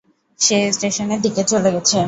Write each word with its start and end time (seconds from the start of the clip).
সে 0.39 0.57
স্টেশনের 0.71 1.19
দিকে 1.21 1.41
চলে 1.43 1.69
গেছে। 1.75 1.97